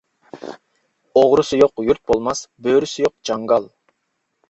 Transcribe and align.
ئوغرىسى 1.21 1.61
يوق 1.61 1.85
يۇرت 1.91 2.03
بولماس، 2.09 2.43
بۆرىسى 2.69 3.09
يوق 3.09 3.19
جاڭگال. 3.31 3.73